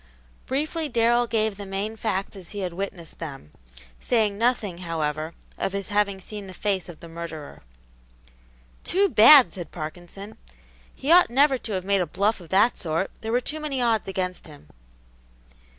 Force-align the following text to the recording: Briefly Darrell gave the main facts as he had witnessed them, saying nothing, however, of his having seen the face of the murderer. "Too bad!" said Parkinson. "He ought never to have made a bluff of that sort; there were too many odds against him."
Briefly 0.47 0.89
Darrell 0.89 1.27
gave 1.27 1.57
the 1.57 1.65
main 1.67 1.95
facts 1.95 2.35
as 2.35 2.49
he 2.49 2.61
had 2.61 2.73
witnessed 2.73 3.19
them, 3.19 3.51
saying 3.99 4.35
nothing, 4.35 4.79
however, 4.79 5.35
of 5.59 5.73
his 5.73 5.89
having 5.89 6.19
seen 6.19 6.47
the 6.47 6.55
face 6.55 6.89
of 6.89 7.01
the 7.01 7.07
murderer. 7.07 7.61
"Too 8.83 9.07
bad!" 9.09 9.53
said 9.53 9.69
Parkinson. 9.69 10.37
"He 10.95 11.11
ought 11.11 11.29
never 11.29 11.59
to 11.59 11.73
have 11.73 11.85
made 11.85 12.01
a 12.01 12.07
bluff 12.07 12.39
of 12.39 12.49
that 12.49 12.79
sort; 12.79 13.11
there 13.21 13.31
were 13.31 13.41
too 13.41 13.59
many 13.59 13.79
odds 13.79 14.07
against 14.07 14.47
him." 14.47 14.69